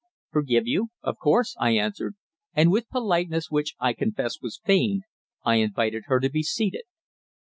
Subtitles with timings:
[0.31, 0.87] "Forgive you?
[1.03, 2.15] Of course," I answered;
[2.55, 5.03] and with politeness which I confess was feigned,
[5.45, 6.85] I invited her to be seated.